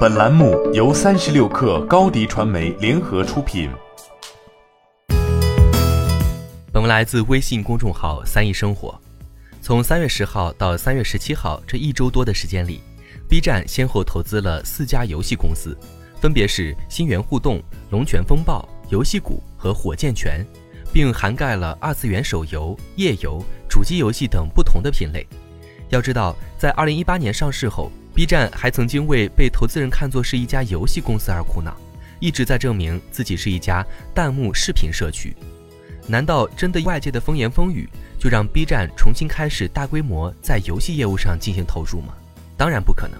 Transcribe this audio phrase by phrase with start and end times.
[0.00, 3.68] 本栏目由三十六氪高低传媒联合出品。
[6.72, 8.98] 本文来自微信公众号“三亿生活”。
[9.60, 12.80] 从三月十号到三月十七号这一周多的时间里
[13.28, 15.76] ，B 站先后投资了四家游戏公司，
[16.18, 20.42] 分别是星源互动、龙泉风暴、游戏谷和火箭拳，
[20.94, 25.26] 并涵盖了二次元手游、页游、主机游戏等不同的品类。
[25.90, 31.76] 要知道，在二零一八年上市后，B 站还曾经为被投资人看作是一家游戏公司而苦恼，
[32.18, 35.34] 一直在证明自己是一家弹幕视频社区。
[36.06, 42.14] 难道真的外界的风言风语就让 B 站重新开始大规模在游戏业务上进行投入吗？
[42.56, 43.18] 当然不可能。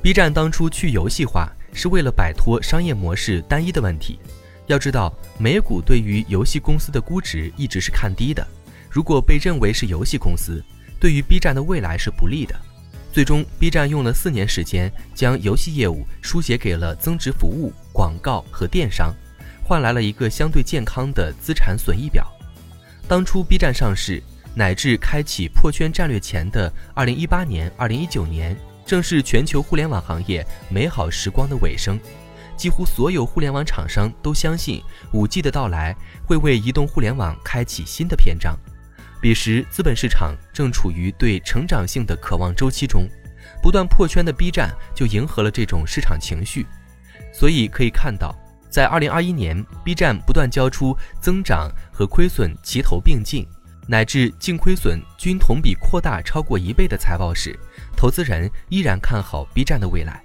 [0.00, 4.18] B 站当初去游戏化是为了摆脱商业模式单一的问题。
[4.66, 8.46] 要知道，美股对于游戏公司的估值一直是看低的，
[8.88, 10.64] 如果被认为是游戏公司，
[11.00, 12.54] 对于 B 站的未来是不利的。
[13.12, 19.12] 最终，B 站用了四年时间，将游戏业务书写给了增值服务、广告和电商，
[19.64, 22.24] 换来了一个相对健康的资产损益表。
[23.08, 24.22] 当初 B 站上市，
[24.54, 31.98] 乃至开启破圈战略前的2018年、2019年，正是全球互联网行业美好时光的尾声。
[32.56, 38.56] 几乎所有互联网厂商都相信，5G 的到来会为移动互联网开启新的篇章。
[39.20, 43.06] 彼时，资本市场正处于对成长性的渴望周期中，
[43.62, 46.66] 不断破圈的 B 站就迎合了这种市场情绪。
[47.32, 48.34] 所以可以看到，
[48.70, 53.46] 在2021年，B 站不断交出增长和亏损齐头并进，
[53.86, 57.58] 乃至净亏损均同比扩大超过一倍的财报时，
[57.94, 60.22] 投资人依然看好 B 站的未来。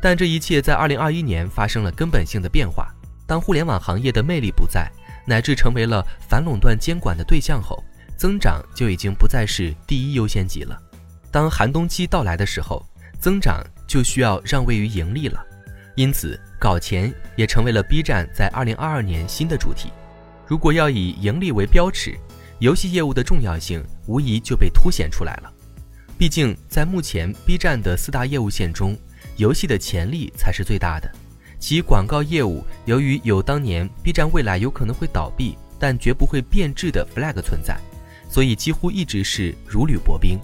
[0.00, 2.94] 但这一切在2021年发生了根本性的变化。
[3.26, 4.90] 当互联网行业的魅力不在，
[5.26, 7.84] 乃至成为了反垄断监管的对象后，
[8.20, 10.78] 增长就已经不再是第一优先级了。
[11.30, 12.86] 当寒冬期到来的时候，
[13.18, 15.42] 增长就需要让位于盈利了。
[15.94, 19.90] 因此，搞钱也成为了 B 站在2022年新的主题。
[20.46, 22.14] 如果要以盈利为标尺，
[22.58, 25.50] 游戏业务的重要性无疑就被凸显出来了。
[26.18, 28.94] 毕竟，在目前 B 站的四大业务线中，
[29.36, 31.10] 游戏的潜力才是最大的。
[31.58, 37.80] 其广告业务由于有当年 B 站未来有可能会倒闭，但绝不会变质的 flag 存在。
[38.30, 40.38] 所以几乎一直是如履薄冰，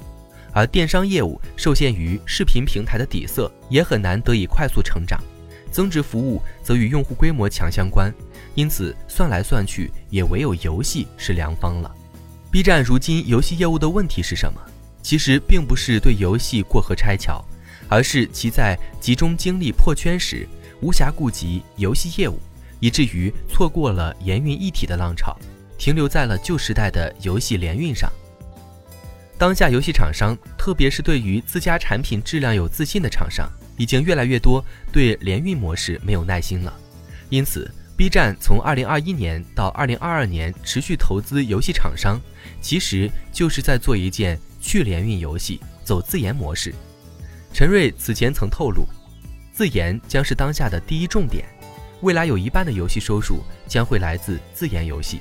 [0.52, 5.22] 而电商业务受限于视频平台的底色，也很难得以快速成长。
[5.70, 8.12] 增值服务则与用户规模强相关，
[8.54, 11.94] 因此算来算去，也唯有游戏是良方了。
[12.50, 14.60] B 站如今游戏业务的问题是什么？
[15.02, 17.44] 其实并不是对游戏过河拆桥，
[17.88, 20.48] 而是其在集中精力破圈时，
[20.80, 22.40] 无暇顾及游戏业务，
[22.80, 25.36] 以至于错过了盐运一体的浪潮。
[25.78, 28.10] 停留在了旧时代的游戏联运上。
[29.38, 36.72] 当下游戏厂商，特别是对于自家产品质量有自信的厂商，已经越来越多对联运模式没有耐心了。
[37.28, 42.18] 因此，B 站从2021年到2022年持续投资游戏厂商，
[42.62, 46.74] 其实就是在做一件去联运游戏、走自研模式。
[47.52, 48.86] 陈瑞此前曾透露，
[49.52, 51.44] 自研将是当下的第一重点，
[52.00, 55.20] 未来有一半的游戏收入将会来自自研游戏。